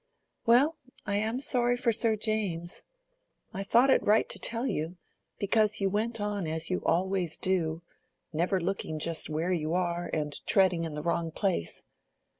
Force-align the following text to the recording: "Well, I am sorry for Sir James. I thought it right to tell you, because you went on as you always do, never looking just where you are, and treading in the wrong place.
"Well, 0.47 0.77
I 1.05 1.17
am 1.17 1.39
sorry 1.39 1.77
for 1.77 1.91
Sir 1.91 2.15
James. 2.15 2.81
I 3.53 3.61
thought 3.61 3.91
it 3.91 4.01
right 4.01 4.27
to 4.29 4.39
tell 4.39 4.65
you, 4.65 4.97
because 5.37 5.79
you 5.79 5.91
went 5.91 6.19
on 6.19 6.47
as 6.47 6.71
you 6.71 6.81
always 6.83 7.37
do, 7.37 7.83
never 8.33 8.59
looking 8.59 8.97
just 8.97 9.29
where 9.29 9.53
you 9.53 9.75
are, 9.75 10.09
and 10.11 10.43
treading 10.47 10.85
in 10.85 10.95
the 10.95 11.03
wrong 11.03 11.29
place. 11.29 11.83